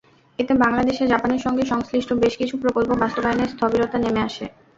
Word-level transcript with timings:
এতে 0.39 0.53
বাংলাদেশে 0.63 1.03
জাপানের 1.07 1.41
সঙ্গে 1.45 1.63
সংশ্লিষ্ট 1.65 2.09
বেশ 2.15 2.33
কিছু 2.37 2.55
প্রকল্প 2.63 2.91
বাস্তবায়নে 3.01 3.45
স্থবিরতা 3.53 3.97
নেমে 3.99 4.21
আসে। 4.27 4.45